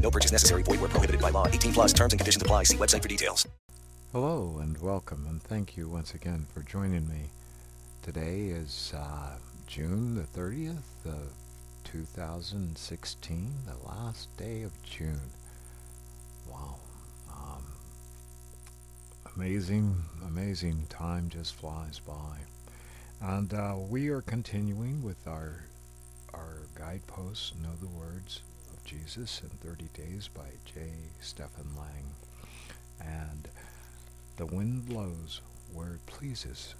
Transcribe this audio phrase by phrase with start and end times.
[0.00, 0.62] No purchase necessary.
[0.62, 1.46] Void where prohibited by law.
[1.46, 2.64] 18 plus terms and conditions apply.
[2.64, 3.46] See website for details.
[4.12, 7.30] Hello and welcome, and thank you once again for joining me.
[8.02, 9.36] Today is uh,
[9.68, 11.32] June the 30th of
[11.84, 15.30] 2016, the last day of June.
[16.50, 16.74] Wow.
[17.30, 17.62] Um,
[19.36, 19.94] amazing,
[20.26, 22.38] amazing time just flies by.
[23.20, 25.66] And uh, we are continuing with our,
[26.34, 28.40] our guideposts, Know the Words
[28.90, 30.80] Jesus in 30 Days by J.
[31.20, 32.10] Stephen Lang.
[33.00, 33.46] And
[34.36, 36.74] the wind blows where it pleases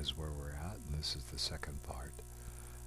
[0.00, 2.12] is where we're at, and this is the second part.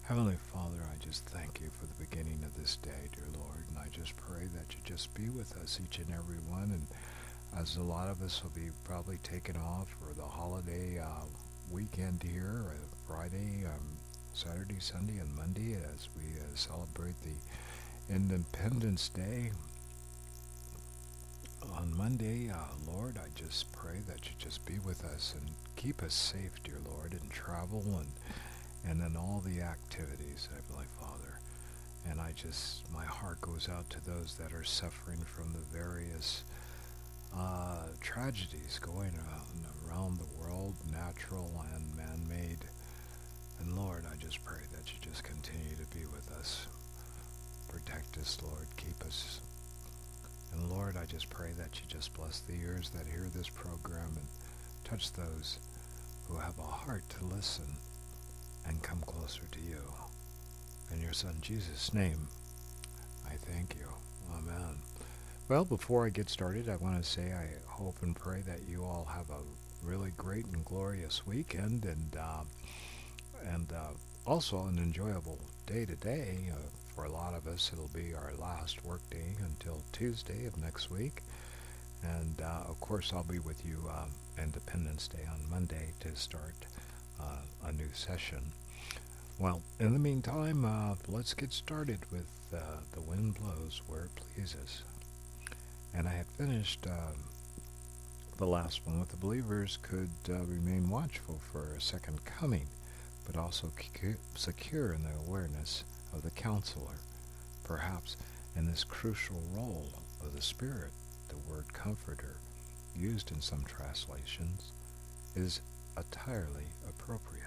[0.03, 3.77] Heavenly Father, I just thank you for the beginning of this day, dear Lord, and
[3.77, 6.87] I just pray that you just be with us, each and every one, and
[7.59, 11.25] as a lot of us will be probably taken off for the holiday uh,
[11.69, 13.97] weekend here, uh, Friday, um,
[14.33, 17.35] Saturday, Sunday, and Monday, as we uh, celebrate the
[18.09, 19.51] Independence Day.
[21.77, 26.03] On Monday, uh, Lord, I just pray that you just be with us and keep
[26.03, 28.11] us safe, dear Lord, in travel and
[28.85, 31.39] and in all the activities, Heavenly Father.
[32.09, 36.43] And I just, my heart goes out to those that are suffering from the various
[37.33, 42.59] uh, tragedies going on around the world, natural and man-made.
[43.61, 46.67] And Lord, I just pray that you just continue to be with us.
[47.73, 48.67] Protect us, Lord.
[48.77, 49.39] Keep us.
[50.53, 54.15] And Lord, I just pray that you just bless the ears that hear this program
[54.15, 54.27] and
[54.83, 55.57] touch those
[56.27, 57.65] who have a heart to listen
[58.67, 59.81] and come closer to you.
[60.93, 62.27] In your Son Jesus' name,
[63.25, 63.87] I thank you.
[64.37, 64.77] Amen.
[65.49, 68.83] Well, before I get started, I want to say I hope and pray that you
[68.83, 72.43] all have a really great and glorious weekend and uh,
[73.51, 73.93] and uh,
[74.25, 76.51] also an enjoyable day today.
[76.51, 76.57] Uh,
[76.95, 80.91] for a lot of us, it'll be our last work day until Tuesday of next
[80.91, 81.23] week.
[82.03, 84.09] And uh, of course, I'll be with you um,
[84.41, 86.55] Independence Day on Monday to start
[87.19, 88.51] uh, a new session.
[89.39, 92.59] Well, in the meantime, uh, let's get started with uh,
[92.91, 94.83] The Wind Blows Where It Pleases.
[95.93, 97.15] And I had finished um,
[98.37, 102.67] the last one with the believers could uh, remain watchful for a second coming,
[103.25, 103.71] but also
[104.35, 106.99] secure in the awareness of the counselor,
[107.63, 108.15] perhaps
[108.55, 109.89] in this crucial role
[110.21, 110.91] of the Spirit,
[111.29, 112.35] the word comforter,
[112.95, 114.71] used in some translations,
[115.35, 115.61] is
[115.97, 117.43] entirely appropriate.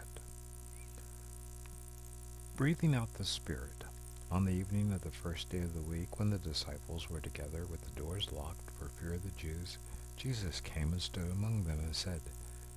[2.56, 3.84] Breathing out the Spirit.
[4.30, 7.64] On the evening of the first day of the week, when the disciples were together
[7.70, 9.78] with the doors locked for fear of the Jews,
[10.16, 12.20] Jesus came and stood among them and said,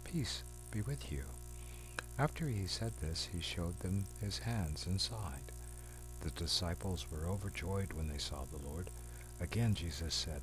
[0.04, 1.24] Peace be with you.
[2.20, 5.49] After he said this, he showed them his hands and side.
[6.22, 8.90] The disciples were overjoyed when they saw the Lord.
[9.40, 10.42] Again Jesus said,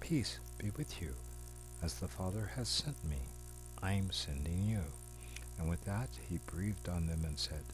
[0.00, 1.14] Peace be with you.
[1.82, 3.28] As the Father has sent me,
[3.82, 4.82] I am sending you.
[5.58, 7.64] And with that he breathed on them and said,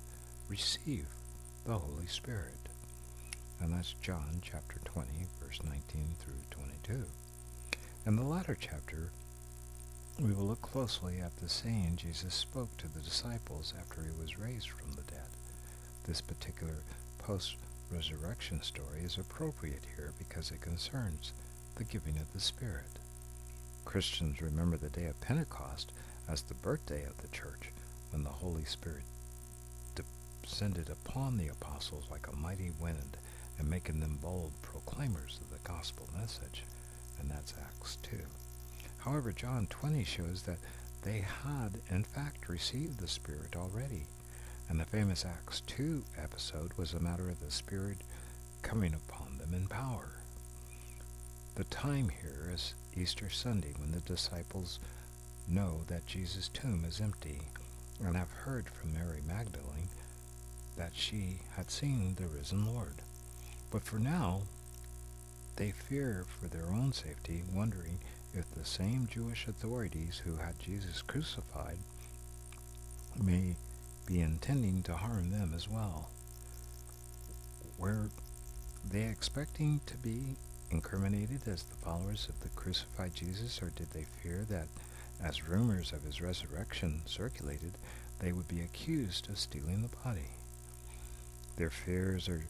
[0.49, 1.07] Receive
[1.65, 2.69] the Holy Spirit.
[3.61, 5.09] And that's John chapter 20,
[5.41, 5.81] verse 19
[6.19, 7.05] through 22.
[8.05, 9.13] In the latter chapter,
[10.21, 14.39] we will look closely at the saying Jesus spoke to the disciples after he was
[14.39, 15.29] raised from the dead.
[16.05, 16.83] This particular
[17.23, 21.33] post-resurrection story is appropriate here because it concerns
[21.77, 22.99] the giving of the Spirit.
[23.85, 25.93] Christians remember the day of Pentecost
[26.29, 27.71] as the birthday of the church,
[28.11, 29.03] when the Holy Spirit
[30.43, 33.17] descended upon the apostles like a mighty wind,
[33.59, 36.65] and making them bold proclaimers of the gospel message.
[37.21, 38.17] And that's Acts 2.
[38.99, 40.59] However, John 20 shows that
[41.03, 44.07] they had, in fact, received the Spirit already.
[44.69, 47.99] And the famous Acts 2 episode was a matter of the Spirit
[48.63, 50.13] coming upon them in power.
[51.55, 54.79] The time here is Easter Sunday when the disciples
[55.47, 57.43] know that Jesus' tomb is empty
[58.05, 59.89] and have heard from Mary Magdalene
[60.77, 62.95] that she had seen the risen Lord.
[63.71, 64.43] But for now,
[65.57, 67.99] they fear for their own safety, wondering
[68.33, 71.79] if the same Jewish authorities who had Jesus crucified
[73.23, 73.57] may
[74.21, 76.11] intending to harm them as well.
[77.79, 78.11] Were
[78.85, 80.37] they expecting to be
[80.71, 84.69] incriminated as the followers of the crucified Jesus, or did they fear that,
[85.23, 87.73] as rumors of his resurrection circulated,
[88.19, 90.31] they would be accused of stealing the body?
[91.57, 92.45] Their fears are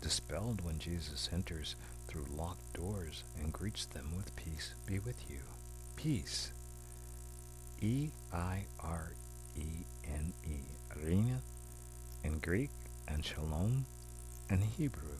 [0.00, 1.76] dispelled when Jesus enters
[2.06, 5.40] through locked doors and greets them with peace be with you.
[5.96, 6.52] Peace.
[7.80, 9.12] E I R
[9.56, 10.58] E N E.
[10.94, 11.38] Eirene
[12.22, 12.70] in Greek
[13.08, 13.84] and Shalom
[14.48, 15.18] in Hebrew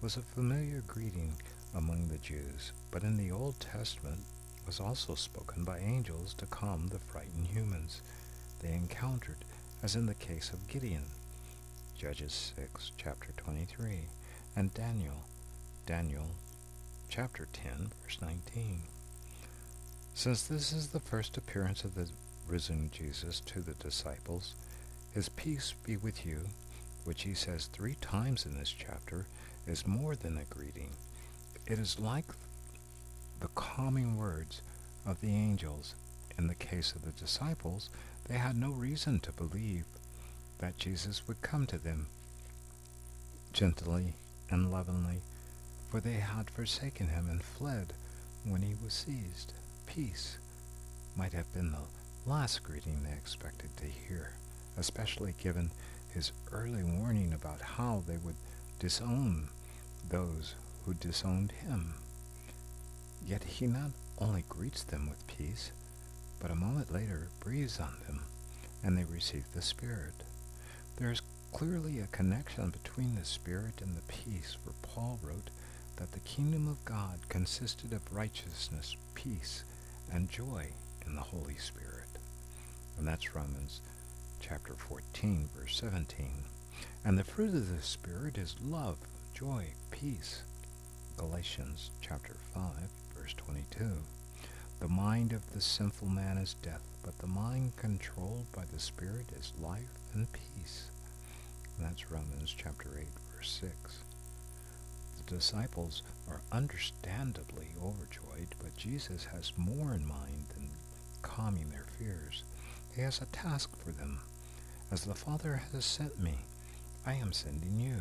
[0.00, 1.34] was a familiar greeting
[1.74, 4.20] among the Jews, but in the Old Testament
[4.66, 8.02] was also spoken by angels to calm the frightened humans
[8.62, 9.44] they encountered,
[9.82, 11.06] as in the case of Gideon.
[11.98, 14.06] Judges 6, chapter 23,
[14.56, 15.24] and Daniel,
[15.86, 16.30] Daniel,
[17.08, 18.82] chapter 10, verse 19.
[20.14, 22.08] Since this is the first appearance of the
[22.46, 24.54] risen Jesus to the disciples,
[25.12, 26.48] His peace be with you,
[27.04, 29.26] which he says three times in this chapter,
[29.66, 30.90] is more than a greeting.
[31.66, 32.26] It is like
[33.40, 34.62] the calming words
[35.06, 35.94] of the angels.
[36.38, 37.90] In the case of the disciples,
[38.28, 39.84] they had no reason to believe
[40.58, 42.06] that Jesus would come to them
[43.52, 44.14] gently
[44.50, 45.22] and lovingly,
[45.90, 47.92] for they had forsaken him and fled
[48.44, 49.52] when he was seized.
[49.86, 50.38] Peace
[51.16, 54.34] might have been the last greeting they expected to hear,
[54.76, 55.70] especially given
[56.12, 58.36] his early warning about how they would
[58.78, 59.48] disown
[60.08, 61.94] those who disowned him.
[63.24, 65.70] Yet he not only greets them with peace,
[66.40, 68.22] but a moment later breathes on them,
[68.82, 70.24] and they receive the Spirit.
[70.96, 75.50] There is clearly a connection between the Spirit and the peace, for Paul wrote
[75.96, 79.64] that the kingdom of God consisted of righteousness, peace,
[80.10, 80.68] and joy
[81.06, 82.08] in the Holy Spirit.
[82.98, 83.80] And that's Romans
[84.40, 86.44] chapter 14, verse 17.
[87.04, 88.96] And the fruit of the Spirit is love,
[89.34, 90.42] joy, peace.
[91.16, 92.62] Galatians chapter 5,
[93.16, 93.98] verse 22.
[94.80, 99.26] The mind of the sinful man is death, but the mind controlled by the Spirit
[99.38, 100.88] is life and peace.
[101.76, 103.06] And that's Romans chapter 8,
[103.36, 103.98] verse 6.
[105.18, 110.70] The disciples are understandably overjoyed, but Jesus has more in mind than
[111.20, 112.42] calming their fears.
[112.94, 114.20] He has a task for them.
[114.92, 116.34] As the Father has sent me,
[117.06, 118.00] I am sending you.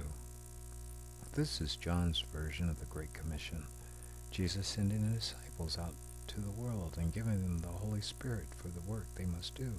[1.36, 3.66] This is John's version of the Great Commission.
[4.32, 5.94] Jesus sending the disciples out
[6.30, 9.72] to the world and giving them the Holy Spirit for the work they must do.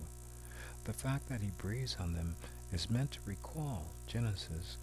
[0.85, 2.37] The fact that he breathes on them
[2.73, 4.77] is meant to recall Genesis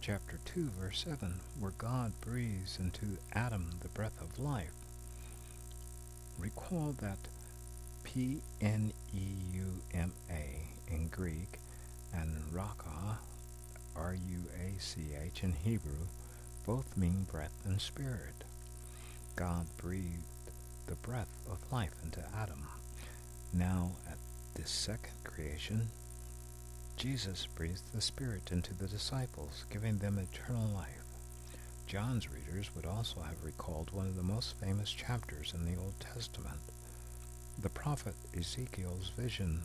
[0.00, 4.74] chapter 2 verse 7 where God breathes into Adam the breath of life.
[6.38, 7.18] Recall that
[8.14, 8.92] P-N-E-U-M-A
[10.86, 11.58] in Greek
[12.12, 13.16] and Ruach,
[13.96, 16.06] R-U-A-C-H in Hebrew
[16.64, 18.44] both mean breath and spirit.
[19.34, 20.22] God breathed
[20.86, 22.68] the breath of life into Adam.
[23.52, 24.18] Now, at
[24.54, 25.88] this second creation,
[26.96, 31.02] Jesus breathed the Spirit into the disciples, giving them eternal life.
[31.88, 35.98] John's readers would also have recalled one of the most famous chapters in the Old
[35.98, 36.60] Testament,
[37.60, 39.62] the prophet Ezekiel's vision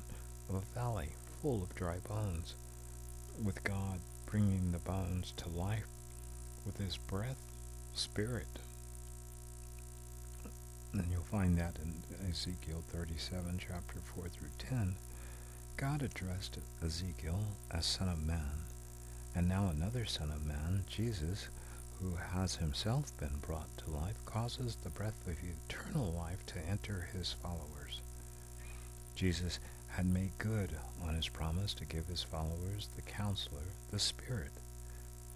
[0.49, 1.09] of a valley
[1.41, 2.55] full of dry bones,
[3.43, 5.87] with God bringing the bones to life
[6.65, 7.39] with his breath,
[7.93, 8.59] spirit,
[10.93, 11.93] and you'll find that in
[12.29, 14.95] Ezekiel 37, chapter 4 through 10.
[15.77, 17.39] God addressed Ezekiel
[17.71, 18.65] as Son of Man,
[19.35, 21.47] and now another Son of Man, Jesus,
[22.01, 27.09] who has himself been brought to life, causes the breath of eternal life to enter
[27.13, 28.01] his followers.
[29.15, 30.71] Jesus had made good
[31.03, 34.51] on his promise to give his followers the counselor, the Spirit.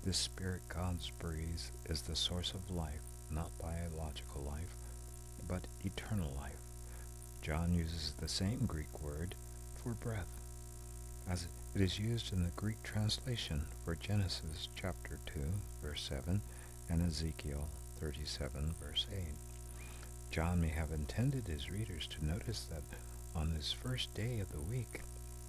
[0.05, 3.01] This Spirit God's breathes is the source of life,
[3.31, 4.75] not biological life,
[5.47, 6.53] but eternal life.
[7.41, 9.35] John uses the same Greek word
[9.83, 10.39] for breath,
[11.29, 15.41] as it is used in the Greek translation for Genesis chapter 2,
[15.81, 16.41] verse 7,
[16.89, 17.67] and Ezekiel
[17.99, 19.19] 37, verse 8.
[20.31, 22.83] John may have intended his readers to notice that
[23.35, 25.01] on this first day of the week,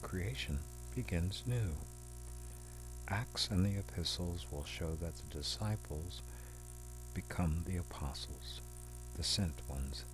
[0.03, 0.59] creation
[0.95, 1.75] begins new.
[3.09, 6.23] Acts and the epistles will show that the disciples
[7.14, 8.61] become the apostles
[9.17, 10.05] the sent ones,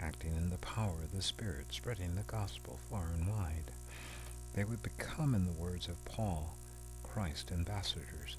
[0.00, 3.70] acting in the power of the Spirit, spreading the gospel far and wide.
[4.54, 6.56] They would become, in the words of Paul,
[7.02, 8.36] Christ ambassadors,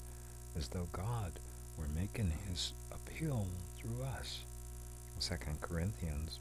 [0.56, 1.32] as though God
[1.78, 4.40] were making his appeal through us.
[5.20, 6.38] 2 Corinthians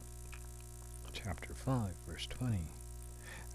[1.14, 2.58] chapter 5 verse 20.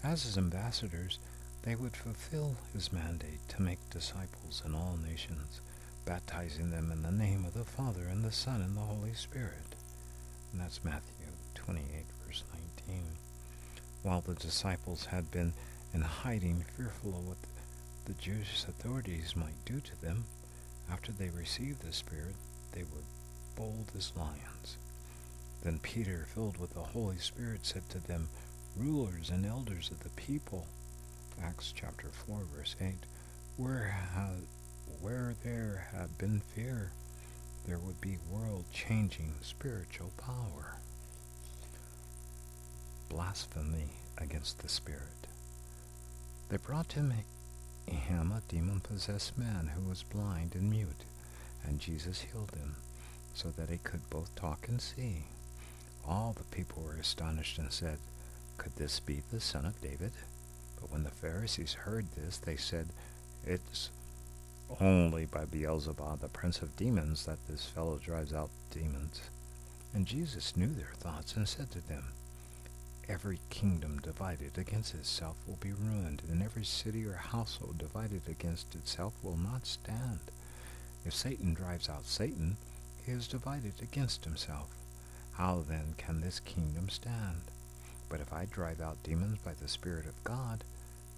[0.03, 1.19] As his ambassadors,
[1.63, 5.59] they would fulfill his mandate to make disciples in all nations,
[6.05, 9.75] baptizing them in the name of the Father and the Son and the Holy Spirit.
[10.51, 11.83] And that's Matthew 28,
[12.25, 12.43] verse
[12.87, 13.03] 19.
[14.03, 15.53] While the disciples had been
[15.93, 17.37] in hiding, fearful of what
[18.05, 20.23] the Jewish authorities might do to them,
[20.91, 22.35] after they received the Spirit,
[22.71, 23.03] they were
[23.55, 24.77] bold as lions.
[25.63, 28.29] Then Peter, filled with the Holy Spirit, said to them,
[28.77, 30.65] Rulers and elders of the people,
[31.41, 32.93] Acts chapter 4, verse 8,
[33.57, 34.29] where, ha-
[35.01, 36.91] where there had been fear,
[37.67, 40.77] there would be world-changing spiritual power.
[43.09, 45.27] Blasphemy against the Spirit.
[46.49, 47.13] They brought him,
[47.93, 51.05] him a demon-possessed man who was blind and mute,
[51.63, 52.75] and Jesus healed him,
[53.33, 55.25] so that he could both talk and see.
[56.07, 57.97] All the people were astonished and said,
[58.57, 60.11] Could this be the son of David?
[60.79, 62.87] But when the Pharisees heard this, they said,
[63.45, 63.89] It's
[64.79, 69.21] only by Beelzebub, the prince of demons, that this fellow drives out demons.
[69.93, 72.03] And Jesus knew their thoughts and said to them,
[73.09, 78.75] Every kingdom divided against itself will be ruined, and every city or household divided against
[78.75, 80.19] itself will not stand.
[81.03, 82.57] If Satan drives out Satan,
[83.03, 84.67] he is divided against himself.
[85.33, 87.41] How then can this kingdom stand?
[88.09, 90.63] But if I drive out demons by the Spirit of God,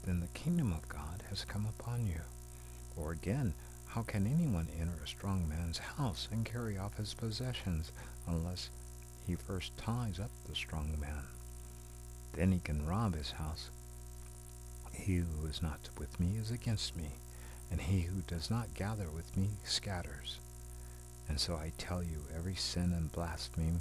[0.06, 2.22] then the kingdom of God has come upon you.
[2.96, 3.54] Or again,
[3.88, 7.92] how can anyone enter a strong man's house and carry off his possessions
[8.26, 8.70] unless
[9.28, 11.26] he first ties up the strong man?
[12.34, 13.70] Then he can rob his house.
[14.94, 17.12] He who is not with me is against me,
[17.70, 20.40] and he who does not gather with me scatters.
[21.28, 23.80] And so I tell you, every sin and blasphemy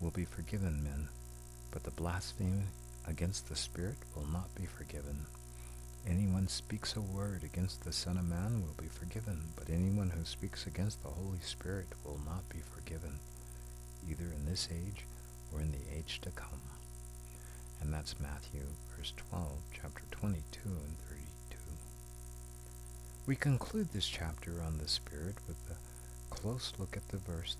[0.00, 1.08] will be forgiven men,
[1.70, 2.62] but the blasphemy
[3.06, 5.26] against the Spirit will not be forgiven.
[6.08, 10.24] Anyone speaks a word against the Son of Man will be forgiven, but anyone who
[10.24, 13.18] speaks against the Holy Spirit will not be forgiven,
[14.08, 15.04] either in this age
[15.52, 16.79] or in the age to come.
[17.80, 18.62] And that's Matthew,
[18.96, 21.56] verse 12, chapter 22 and 32.
[23.26, 27.56] We conclude this chapter on the Spirit with a close look at the verse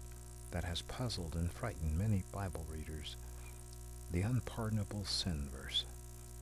[0.50, 3.16] that has puzzled and frightened many Bible readers,
[4.10, 5.84] the unpardonable sin verse.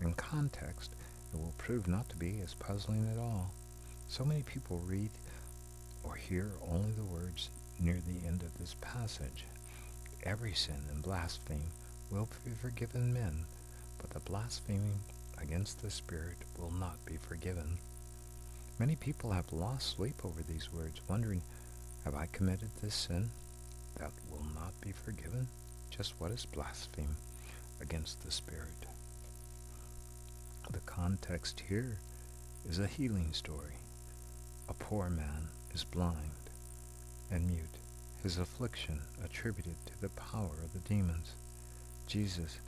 [0.00, 0.92] In context,
[1.32, 3.50] it will prove not to be as puzzling at all.
[4.08, 5.10] So many people read
[6.02, 9.44] or hear only the words near the end of this passage.
[10.22, 11.60] Every sin and blasphemy
[12.10, 13.44] will be forgiven men,
[13.98, 15.00] but the blaspheming
[15.40, 17.78] against the Spirit will not be forgiven.
[18.78, 21.42] Many people have lost sleep over these words, wondering,
[22.04, 23.30] have I committed this sin
[23.98, 25.48] that will not be forgiven?
[25.90, 27.16] Just what is blaspheme
[27.80, 28.86] against the Spirit?
[30.70, 31.98] The context here
[32.68, 33.74] is a healing story.
[34.68, 36.16] A poor man is blind
[37.30, 37.78] and mute,
[38.22, 41.32] his affliction attributed to the power of the demons.
[42.06, 42.58] Jesus,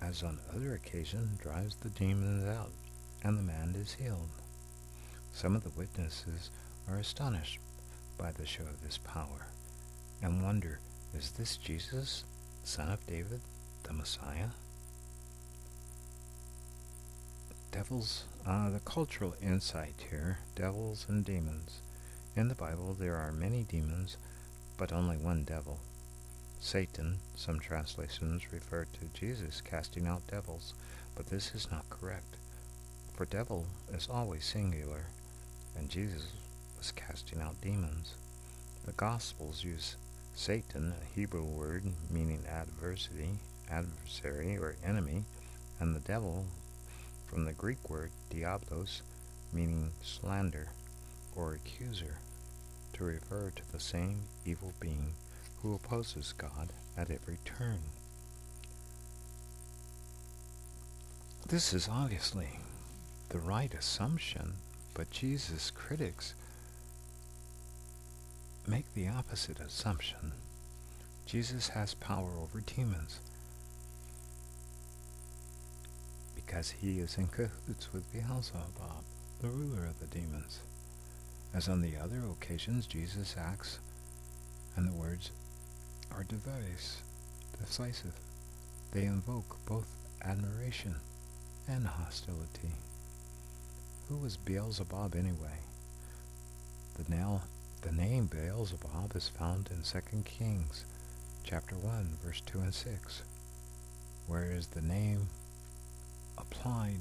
[0.00, 2.70] as on other occasions, drives the demons out,
[3.22, 4.30] and the man is healed.
[5.32, 6.50] Some of the witnesses
[6.88, 7.58] are astonished
[8.16, 9.46] by the show of this power
[10.22, 10.80] and wonder,
[11.16, 12.24] is this Jesus,
[12.64, 13.40] son of David,
[13.84, 14.50] the Messiah?
[17.70, 21.80] Devils, uh, the cultural insight here, devils and demons.
[22.34, 24.16] In the Bible there are many demons,
[24.76, 25.78] but only one devil.
[26.60, 30.74] Satan, some translations refer to Jesus casting out devils,
[31.14, 32.36] but this is not correct.
[33.14, 35.06] For devil is always singular,
[35.76, 36.32] and Jesus
[36.76, 38.14] was casting out demons.
[38.84, 39.96] The Gospels use
[40.34, 43.38] Satan, a Hebrew word meaning adversity,
[43.70, 45.24] adversary, or enemy,
[45.80, 46.46] and the devil
[47.26, 49.02] from the Greek word diablos,
[49.52, 50.68] meaning slander
[51.36, 52.18] or accuser,
[52.94, 55.12] to refer to the same evil being
[55.62, 57.80] who opposes God at every turn.
[61.48, 62.60] This is obviously
[63.30, 64.54] the right assumption,
[64.94, 66.34] but Jesus' critics
[68.66, 70.32] make the opposite assumption.
[71.26, 73.20] Jesus has power over demons
[76.34, 79.04] because he is in cahoots with Beelzebub,
[79.40, 80.60] the ruler of the demons.
[81.54, 83.78] As on the other occasions, Jesus acts,
[84.76, 85.30] and the words
[86.14, 87.02] are device,
[87.60, 88.14] decisive.
[88.92, 89.86] They invoke both
[90.22, 90.96] admiration
[91.68, 92.72] and hostility.
[94.08, 95.58] Who was Beelzebub anyway?
[96.94, 97.42] The, now,
[97.82, 100.84] the name Beelzebub is found in 2 Kings
[101.44, 103.22] chapter 1, verse 2 and 6,
[104.26, 105.28] where is the name
[106.36, 107.00] applied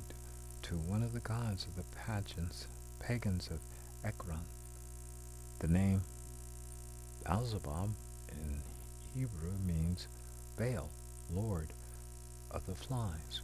[0.63, 2.67] to one of the gods of the pageants,
[2.99, 3.59] pagans of
[4.03, 4.45] Ekron,
[5.59, 6.03] The name
[7.25, 7.91] Beelzebub
[8.31, 8.61] in
[9.17, 10.05] Hebrew means
[10.59, 10.89] Baal,
[11.33, 11.69] Lord
[12.51, 13.41] of the flies.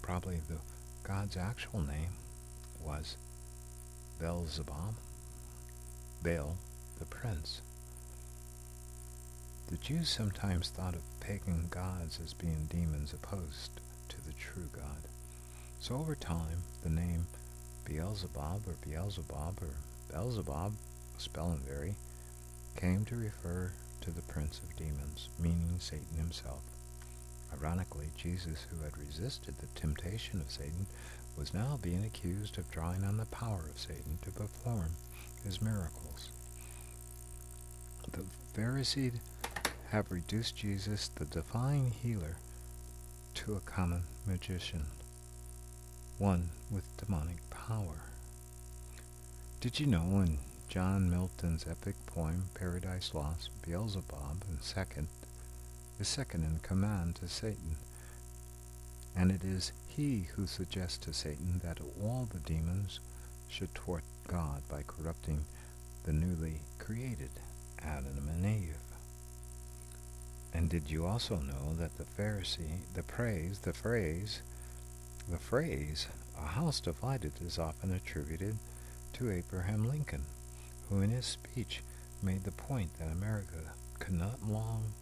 [0.00, 0.56] Probably the
[1.02, 2.16] God's actual name
[2.82, 3.18] was
[4.18, 4.94] Beelzebub,
[6.22, 6.56] Baal
[6.98, 7.60] the prince.
[9.68, 15.10] The Jews sometimes thought of pagan gods as being demons opposed to the true God.
[15.78, 17.26] So over time, the name
[17.84, 19.74] Beelzebub or Beelzebub or
[20.10, 20.72] Beelzebub,
[21.18, 21.96] spelling vary,
[22.76, 26.62] came to refer to the prince of demons, meaning Satan himself.
[27.52, 30.86] Ironically, Jesus, who had resisted the temptation of Satan,
[31.36, 34.90] was now being accused of drawing on the power of Satan to perform
[35.44, 36.30] his miracles.
[38.12, 39.12] The Pharisees
[39.90, 42.36] have reduced Jesus, the divine healer,
[43.34, 44.86] to a common magician,
[46.18, 48.02] one with demonic power.
[49.60, 50.38] Did you know in
[50.70, 55.08] John Milton's epic poem Paradise Lost, Beelzebub in second
[55.98, 57.74] is second in command to Satan,
[59.16, 63.00] and it is he who suggests to Satan that all the demons
[63.48, 65.44] should thwart God by corrupting
[66.04, 67.30] the newly created
[67.82, 68.76] Adam and Eve.
[70.54, 74.40] And did you also know that the Pharisee, the praise, the phrase,
[75.28, 76.06] the phrase,
[76.38, 78.56] a house divided is often attributed
[79.14, 80.26] to Abraham Lincoln,
[80.90, 81.80] who in his speech
[82.22, 84.92] made the point that America could not long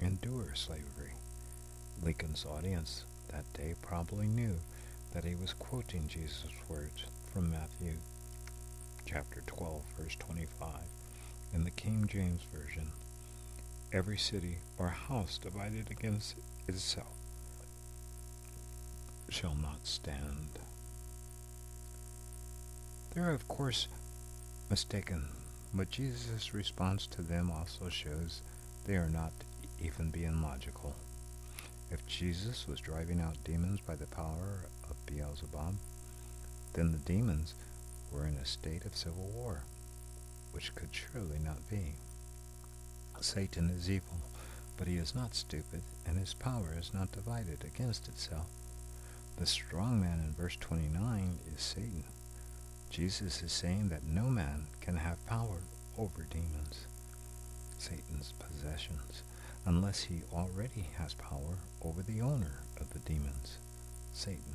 [0.00, 1.12] endure slavery.
[2.02, 4.56] Lincoln's audience that day probably knew
[5.12, 7.94] that he was quoting Jesus' words from Matthew
[9.04, 10.68] chapter 12, verse 25,
[11.52, 12.92] in the King James Version
[13.92, 16.34] every city or house divided against
[16.66, 17.14] itself
[19.28, 20.58] shall not stand.
[23.14, 23.86] There are, of course,
[24.70, 25.28] mistaken,
[25.72, 28.40] but Jesus' response to them also shows
[28.86, 29.32] they are not
[29.82, 30.94] even being logical.
[31.90, 35.74] If Jesus was driving out demons by the power of Beelzebub,
[36.72, 37.54] then the demons
[38.12, 39.62] were in a state of civil war,
[40.52, 41.94] which could surely not be.
[43.20, 44.18] Satan is evil,
[44.76, 48.46] but he is not stupid, and his power is not divided against itself.
[49.36, 52.04] The strong man in verse 29 is Satan.
[52.94, 55.62] Jesus is saying that no man can have power
[55.98, 56.86] over demons,
[57.76, 59.24] Satan's possessions,
[59.66, 63.58] unless he already has power over the owner of the demons,
[64.12, 64.54] Satan.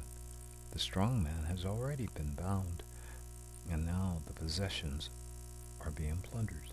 [0.71, 2.82] The strong man has already been bound,
[3.69, 5.10] and now the possessions
[5.82, 6.71] are being plundered.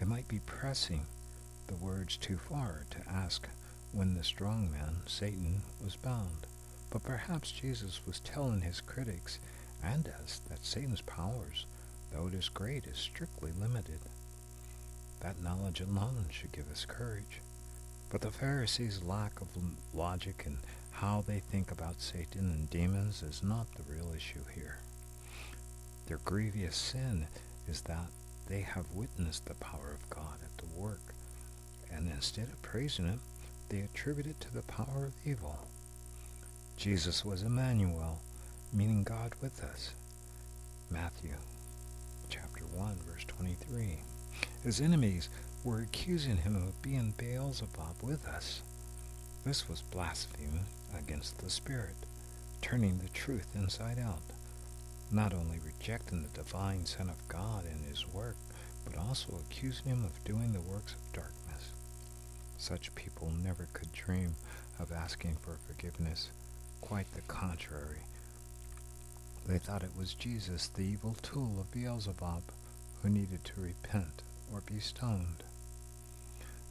[0.00, 1.06] It might be pressing
[1.68, 3.46] the words too far to ask
[3.92, 6.48] when the strong man, Satan, was bound.
[6.90, 9.38] But perhaps Jesus was telling his critics
[9.84, 11.66] and us that Satan's powers,
[12.12, 14.00] though it is great, is strictly limited.
[15.20, 17.40] That knowledge alone should give us courage.
[18.10, 19.48] But the Pharisees' lack of
[19.92, 20.58] logic and
[20.92, 24.78] how they think about Satan and demons is not the real issue here.
[26.06, 27.26] Their grievous sin
[27.68, 28.06] is that
[28.48, 31.14] they have witnessed the power of God at the work,
[31.90, 33.18] and instead of praising it,
[33.70, 35.66] they attribute it to the power of evil.
[36.76, 38.20] Jesus was Emmanuel,
[38.74, 39.92] meaning God with us.
[40.90, 41.34] Matthew
[42.28, 43.98] chapter 1 verse 23.
[44.62, 45.28] His enemies
[45.62, 48.62] were accusing him of being Beelzebub with us.
[49.44, 50.48] This was blasphemy
[50.98, 51.96] against the Spirit,
[52.60, 54.22] turning the truth inside out
[55.10, 58.36] not only rejecting the divine Son of God and his work,
[58.84, 61.70] but also accusing him of doing the works of darkness.
[62.58, 64.34] Such people never could dream
[64.78, 66.30] of asking for forgiveness.
[66.80, 68.00] Quite the contrary.
[69.46, 72.42] They thought it was Jesus, the evil tool of Beelzebub,
[73.02, 75.44] who needed to repent or be stoned.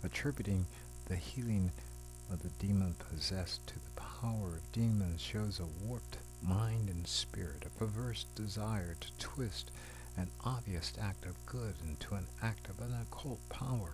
[0.03, 0.65] Attributing
[1.05, 1.71] the healing
[2.31, 7.63] of the demon possessed to the power of demons shows a warped mind and spirit,
[7.65, 9.69] a perverse desire to twist
[10.17, 13.93] an obvious act of good into an act of an occult power.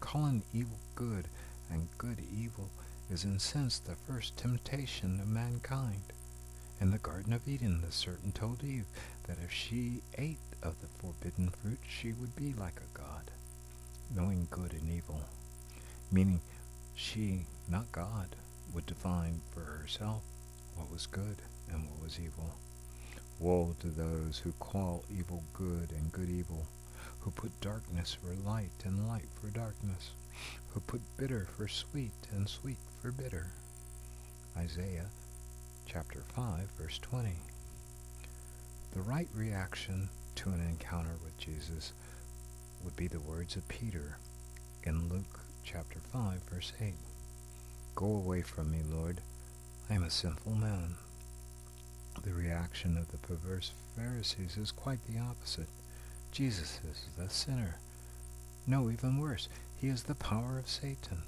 [0.00, 1.28] Calling evil good
[1.70, 2.70] and good evil
[3.10, 6.12] is in sense the first temptation of mankind.
[6.80, 8.86] In the Garden of Eden, the serpent told Eve
[9.26, 13.32] that if she ate of the forbidden fruit, she would be like a god,
[14.14, 15.22] knowing good and evil,
[16.12, 16.40] meaning
[16.94, 18.36] she, not God,
[18.72, 20.22] would define for herself
[20.76, 21.36] what was good
[21.68, 22.54] and what was evil.
[23.40, 26.66] Woe to those who call evil good and good evil,
[27.20, 30.10] who put darkness for light and light for darkness,
[30.72, 33.48] who put bitter for sweet and sweet for bitter.
[34.56, 35.06] Isaiah
[35.88, 37.30] chapter 5 verse 20.
[38.92, 41.94] The right reaction to an encounter with Jesus
[42.84, 44.18] would be the words of Peter
[44.82, 46.92] in Luke chapter 5 verse 8.
[47.94, 49.22] Go away from me, Lord.
[49.88, 50.96] I am a sinful man.
[52.22, 55.68] The reaction of the perverse Pharisees is quite the opposite.
[56.32, 57.76] Jesus is the sinner.
[58.66, 59.48] No, even worse,
[59.80, 61.22] he is the power of Satan.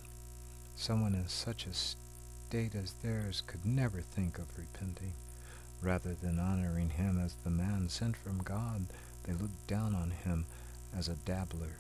[0.77, 1.73] Someone in such a
[2.51, 5.13] state as theirs could never think of repenting.
[5.81, 8.87] Rather than honoring him as the man sent from God,
[9.23, 10.47] they looked down on him
[10.93, 11.77] as a dabbler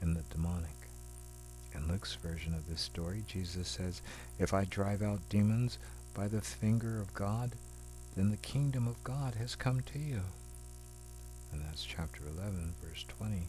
[0.00, 0.76] in the demonic.
[1.74, 4.00] In Luke's version of this story, Jesus says,
[4.38, 5.76] If I drive out demons
[6.14, 7.56] by the finger of God,
[8.16, 10.20] then the kingdom of God has come to you.
[11.50, 13.48] And that's chapter 11, verse 20.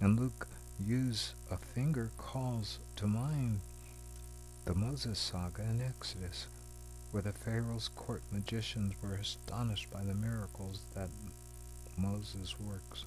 [0.00, 0.48] And Luke
[0.80, 3.60] use a finger calls to mind
[4.64, 6.46] the Moses saga in Exodus,
[7.10, 11.10] where the Pharaoh's court magicians were astonished by the miracles that
[11.98, 13.04] Moses works.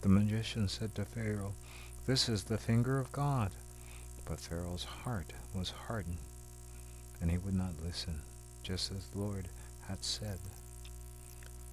[0.00, 1.52] The magician said to Pharaoh,
[2.06, 3.50] This is the finger of God.
[4.24, 6.18] But Pharaoh's heart was hardened,
[7.20, 8.20] and he would not listen,
[8.62, 9.48] just as the Lord
[9.88, 10.38] had said.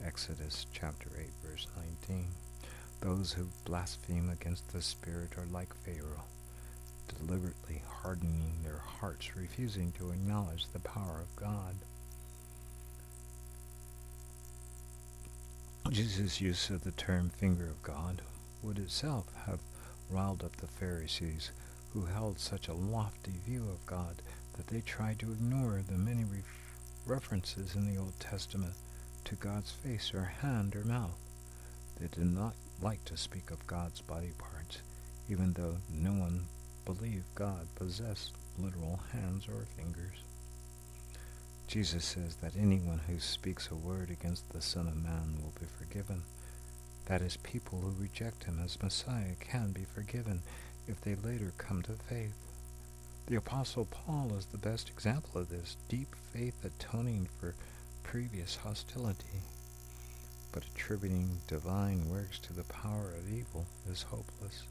[0.04, 1.68] Exodus chapter 8, verse
[2.10, 2.28] 19.
[3.02, 6.24] Those who blaspheme against the Spirit are like Pharaoh,
[7.08, 11.76] deliberately hardening their hearts, refusing to acknowledge the power of God.
[15.90, 18.22] Jesus' use of the term finger of God
[18.64, 19.60] would itself have
[20.10, 21.52] riled up the Pharisees,
[21.94, 24.22] who held such a lofty view of God
[24.58, 26.26] that they tried to ignore the many
[27.06, 28.74] references in the Old Testament
[29.26, 31.18] to God's face or hand or mouth.
[32.00, 34.80] They did not like to speak of God's body parts,
[35.30, 36.48] even though no one
[36.86, 40.24] believed God possessed literal hands or fingers.
[41.68, 45.66] Jesus says that anyone who speaks a word against the Son of Man will be
[45.80, 46.22] forgiven.
[47.08, 50.42] That is, people who reject him as Messiah can be forgiven
[50.88, 52.36] if they later come to faith.
[53.28, 57.56] The Apostle Paul is the best example of this deep faith atoning for
[58.04, 59.42] previous hostility.
[60.52, 64.64] But attributing divine works to the power of evil is hopeless.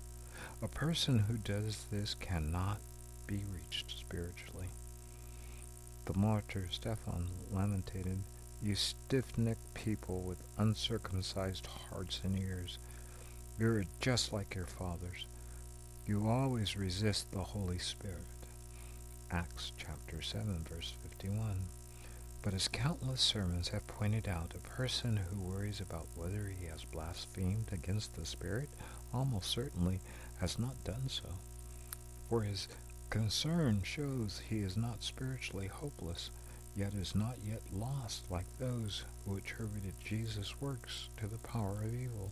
[0.62, 2.78] A person who does this cannot
[3.26, 4.68] be reached spiritually.
[6.06, 8.18] The martyr Stephen lamented,
[8.62, 12.78] You stiff-necked people with uncircumcised hearts and ears,
[13.58, 15.26] you're just like your fathers.
[16.06, 18.18] You always resist the Holy Spirit.
[19.30, 21.56] Acts chapter 7, verse 51.
[22.42, 26.84] But as countless sermons have pointed out, a person who worries about whether he has
[26.84, 28.68] blasphemed against the Spirit
[29.14, 30.00] almost certainly
[30.40, 31.28] has not done so.
[32.28, 32.68] For his
[33.10, 36.30] concern shows he is not spiritually hopeless,
[36.76, 41.94] yet is not yet lost like those who attributed Jesus' works to the power of
[41.94, 42.30] evil.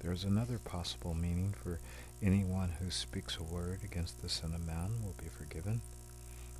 [0.00, 1.80] There is another possible meaning for
[2.22, 5.80] anyone who speaks a word against the Son of Man will be forgiven.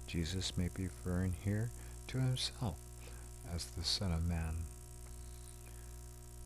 [0.06, 1.70] Jesus may be referring here
[2.08, 2.76] to himself
[3.54, 4.64] as the Son of Man.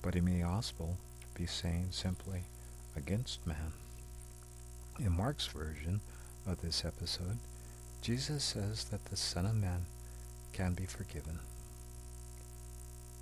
[0.02, 0.96] But he may also
[1.34, 2.44] be saying simply
[2.96, 3.72] against man.
[5.02, 6.00] In Mark's version
[6.46, 7.38] of this episode,
[8.02, 9.86] Jesus says that the Son of Man
[10.52, 11.38] can be forgiven.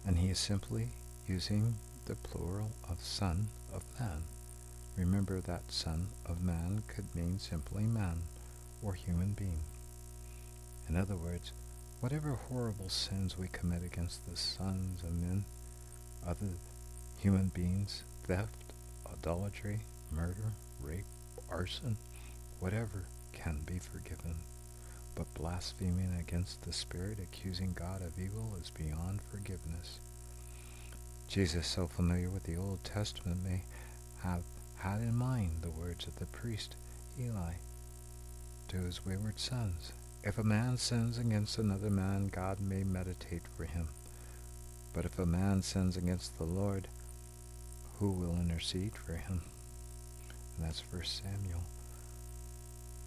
[0.04, 0.88] And he is simply
[1.28, 4.24] using the plural of Son of Man.
[4.96, 8.22] Remember that Son of Man could mean simply man
[8.82, 9.60] or human being.
[10.88, 11.52] In other words,
[12.00, 15.44] Whatever horrible sins we commit against the sons of men,
[16.24, 16.54] other
[17.18, 18.72] human beings, theft,
[19.12, 19.80] idolatry,
[20.12, 21.04] murder, rape,
[21.50, 21.96] arson,
[22.60, 24.36] whatever can be forgiven.
[25.14, 29.98] But blaspheming against the Spirit, accusing God of evil, is beyond forgiveness.
[31.26, 33.62] Jesus, so familiar with the Old Testament, may
[34.22, 34.42] have
[34.78, 36.76] had in mind the words of the priest
[37.20, 37.54] Eli
[38.68, 39.92] to his wayward sons
[40.24, 43.88] if a man sins against another man, God may meditate for him.
[44.92, 46.88] But if a man sins against the Lord,
[47.98, 49.42] who will intercede for him?
[50.58, 51.62] And that's 1 Samuel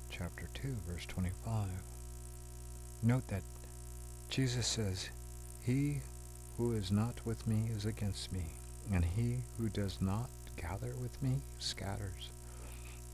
[0.10, 1.68] chapter 2, verse 25.
[3.04, 3.44] Note that
[4.30, 5.10] Jesus says,
[5.62, 6.02] He
[6.58, 8.46] who is not with me is against me,
[8.94, 12.30] and he who does not gather with me scatters.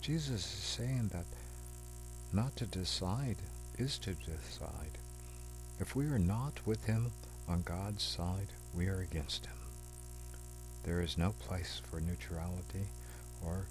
[0.01, 1.25] Jesus is saying that
[2.31, 3.37] not to decide
[3.77, 4.97] is to decide.
[5.79, 7.11] If we are not with him
[7.47, 9.55] on God's side, we are against him.
[10.83, 12.87] There is no place for neutrality
[13.43, 13.65] or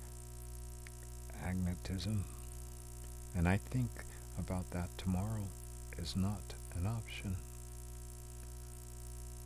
[1.45, 2.23] agnotism.
[3.35, 3.91] And I think
[4.39, 5.49] about that tomorrow
[5.99, 7.37] is not an option.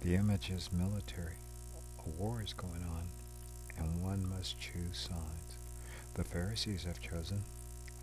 [0.02, 1.34] The image is military.
[2.06, 3.08] A war is going on,
[3.76, 5.56] and one must choose sides.
[6.14, 7.42] The Pharisees have chosen.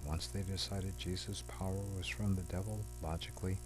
[0.05, 3.57] Once they decided Jesus' power was from the devil, logically,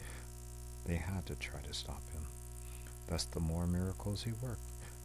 [0.86, 2.26] they had to try to stop him.
[3.08, 4.62] Thus, the more miracles he worked,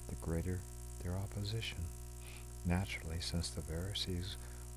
[0.08, 0.60] the greater
[1.02, 1.78] their opposition.
[2.64, 4.36] Naturally, since the Pharisees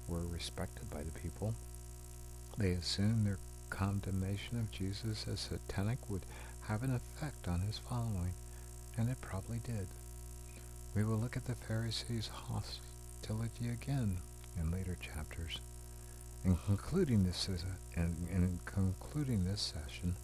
[0.09, 1.53] were respected by the people,
[2.57, 3.37] they assumed their
[3.69, 6.23] condemnation of Jesus as satanic would
[6.63, 8.33] have an effect on his following,
[8.97, 9.87] and it probably did.
[10.95, 14.17] We will look at the Pharisees' hostility again
[14.59, 15.59] in later chapters.
[16.43, 17.47] In concluding this
[17.95, 20.15] in, in concluding this session,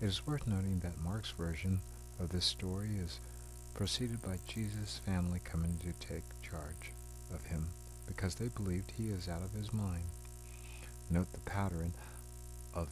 [0.00, 1.80] it is worth noting that Mark's version
[2.20, 3.18] of this story is
[3.74, 6.92] preceded by Jesus' family coming to take charge
[7.32, 7.68] of him
[8.06, 10.04] because they believed he is out of his mind.
[11.10, 11.92] Note the pattern
[12.74, 12.88] of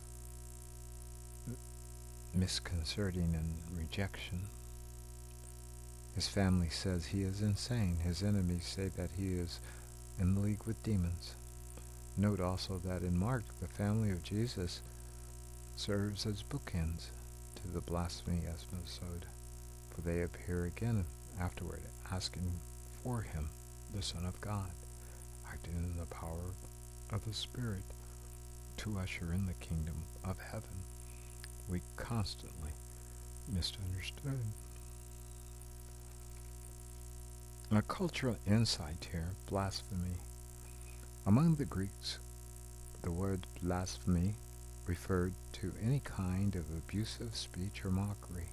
[2.35, 4.42] misconcerting and rejection.
[6.14, 7.99] His family says he is insane.
[8.03, 9.61] His enemies say that he is
[10.18, 11.35] in league with demons.
[12.16, 14.81] Note also that in Mark, the family of Jesus
[15.77, 17.07] serves as bookends
[17.55, 19.25] to the blasphemy episode,
[19.88, 21.05] for they appear again
[21.40, 21.81] afterward
[22.12, 22.53] asking
[23.03, 23.49] for him,
[23.94, 24.70] the Son of God,
[27.12, 27.83] of the Spirit
[28.79, 30.85] to usher in the kingdom of heaven.
[31.68, 32.70] We constantly
[33.49, 34.40] misunderstood.
[37.73, 40.16] A cultural insight here, blasphemy.
[41.27, 42.18] Among the Greeks,
[43.03, 44.35] the word blasphemy
[44.87, 48.49] referred to any kind of abusive speech or mockery.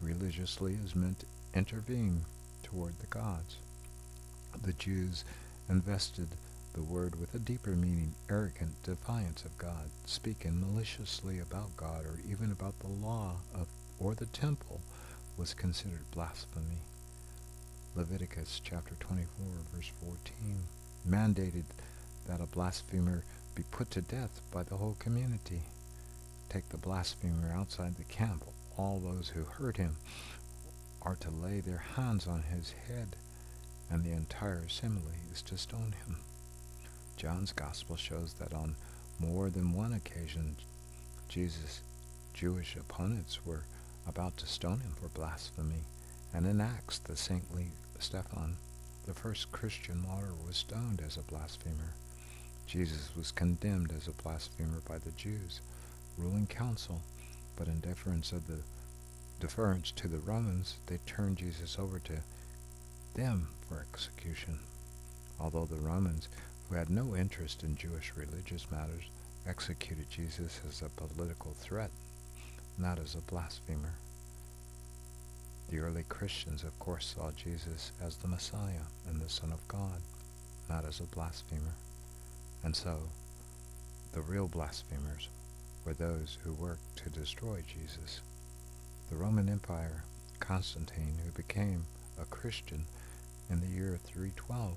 [0.00, 2.24] Religiously is meant intervene
[2.62, 3.56] toward the gods.
[4.62, 5.24] The Jews
[5.68, 6.28] invested
[6.72, 12.20] the word with a deeper meaning, arrogant defiance of God, speaking maliciously about God or
[12.30, 13.66] even about the law of
[13.98, 14.80] or the temple
[15.36, 16.78] was considered blasphemy.
[17.96, 20.64] Leviticus chapter 24 verse 14
[21.08, 21.64] mandated
[22.28, 25.62] that a blasphemer be put to death by the whole community.
[26.48, 28.44] Take the blasphemer outside the camp.
[28.76, 29.96] All those who heard him
[31.02, 33.16] are to lay their hands on his head,
[33.90, 36.16] and the entire assembly is to stone him.
[37.20, 38.76] John's Gospel shows that on
[39.18, 40.56] more than one occasion
[41.28, 41.82] Jesus'
[42.32, 43.64] Jewish opponents were
[44.08, 45.84] about to stone him for blasphemy,
[46.32, 48.56] and in Acts the saintly Stephen,
[49.04, 51.92] the first Christian martyr, was stoned as a blasphemer.
[52.66, 55.60] Jesus was condemned as a blasphemer by the Jews,
[56.16, 57.02] ruling council,
[57.54, 58.62] but in deference of the
[59.40, 62.22] deference to the Romans, they turned Jesus over to
[63.12, 64.58] them for execution.
[65.38, 66.28] Although the Romans
[66.70, 69.02] who had no interest in Jewish religious matters,
[69.46, 71.90] executed Jesus as a political threat,
[72.78, 73.94] not as a blasphemer.
[75.68, 80.00] The early Christians, of course, saw Jesus as the Messiah and the Son of God,
[80.68, 81.74] not as a blasphemer.
[82.62, 82.98] And so,
[84.12, 85.28] the real blasphemers
[85.84, 88.20] were those who worked to destroy Jesus.
[89.08, 90.04] The Roman Empire,
[90.38, 91.84] Constantine, who became
[92.20, 92.84] a Christian
[93.48, 94.76] in the year 312,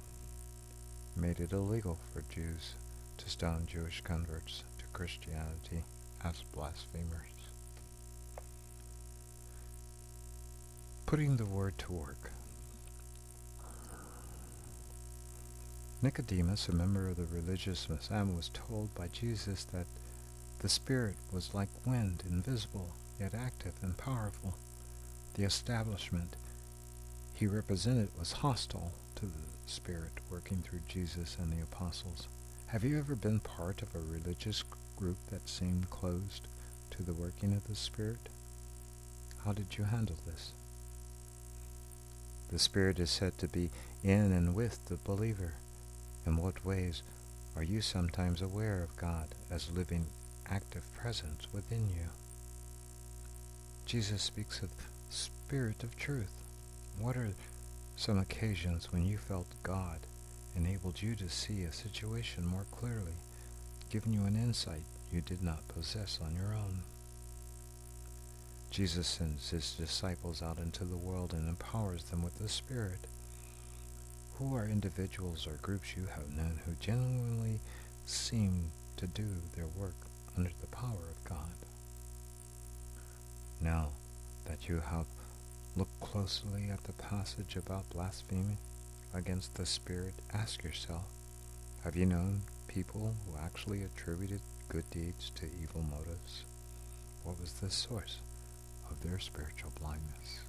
[1.15, 2.73] made it illegal for Jews
[3.17, 5.83] to stone Jewish converts to Christianity
[6.23, 7.19] as blasphemers.
[11.05, 12.31] Putting the word to work.
[16.01, 19.85] Nicodemus, a member of the religious Messiah, was told by Jesus that
[20.59, 24.55] the Spirit was like wind, invisible, yet active and powerful.
[25.35, 26.35] The establishment
[27.33, 32.27] he represented was hostile to the Spirit working through Jesus and the apostles.
[32.67, 34.63] Have you ever been part of a religious
[34.97, 36.47] group that seemed closed
[36.91, 38.29] to the working of the Spirit?
[39.45, 40.51] How did you handle this?
[42.51, 43.69] The Spirit is said to be
[44.03, 45.53] in and with the believer.
[46.25, 47.01] In what ways
[47.55, 50.07] are you sometimes aware of God as living
[50.49, 52.09] active presence within you?
[53.85, 54.69] Jesus speaks of
[55.09, 56.31] Spirit of truth.
[56.99, 57.33] What are
[57.95, 59.99] some occasions when you felt God
[60.55, 63.15] enabled you to see a situation more clearly,
[63.89, 66.81] giving you an insight you did not possess on your own.
[68.71, 73.05] Jesus sends his disciples out into the world and empowers them with the Spirit.
[74.39, 77.59] Who are individuals or groups you have known who genuinely
[78.05, 79.95] seem to do their work
[80.35, 81.53] under the power of God?
[83.61, 83.89] Now
[84.45, 85.05] that you have
[85.75, 88.57] Look closely at the passage about blasphemy
[89.13, 90.13] against the Spirit.
[90.31, 91.05] Ask yourself,
[91.83, 96.43] have you known people who actually attributed good deeds to evil motives?
[97.23, 98.19] What was the source
[98.91, 100.41] of their spiritual blindness?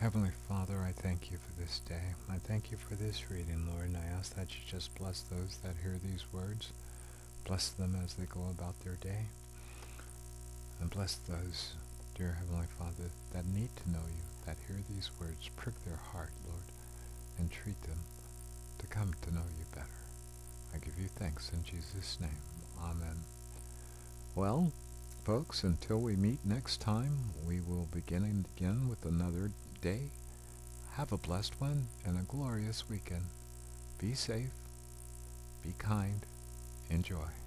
[0.00, 2.14] Heavenly Father, I thank you for this day.
[2.30, 5.58] I thank you for this reading, Lord, and I ask that you just bless those
[5.64, 6.72] that hear these words.
[7.44, 9.26] Bless them as they go about their day.
[10.80, 11.74] And bless those,
[12.14, 15.50] dear Heavenly Father, that need to know you, that hear these words.
[15.56, 16.62] Prick their heart, Lord,
[17.38, 17.98] and treat them
[18.78, 19.86] to come to know you better.
[20.72, 22.30] I give you thanks in Jesus' name.
[22.80, 23.24] Amen.
[24.36, 24.72] Well,
[25.24, 29.50] folks, until we meet next time, we will begin again with another
[29.80, 30.10] day.
[30.92, 33.24] Have a blessed one and a glorious weekend.
[33.98, 34.50] Be safe,
[35.64, 36.20] be kind,
[36.90, 37.43] enjoy.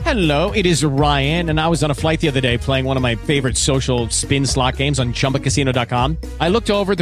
[0.00, 2.96] Hello, it is Ryan, and I was on a flight the other day playing one
[2.96, 6.16] of my favorite social spin slot games on chumbacasino.com.
[6.40, 7.01] I looked over the